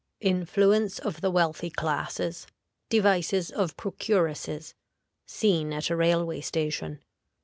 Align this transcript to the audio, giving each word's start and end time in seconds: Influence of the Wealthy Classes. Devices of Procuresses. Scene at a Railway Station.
Influence 0.21 0.97
of 0.97 1.21
the 1.21 1.29
Wealthy 1.29 1.69
Classes. 1.69 2.47
Devices 2.89 3.51
of 3.51 3.77
Procuresses. 3.77 4.73
Scene 5.27 5.71
at 5.71 5.91
a 5.91 5.95
Railway 5.95 6.41
Station. 6.41 7.03